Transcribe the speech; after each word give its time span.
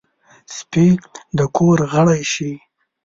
سپي 0.55 0.87
د 1.37 1.39
کور 1.55 1.77
غړی 1.93 2.21
شي. 2.33 2.51